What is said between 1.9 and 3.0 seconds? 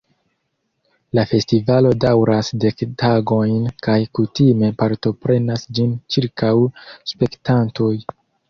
daŭras dek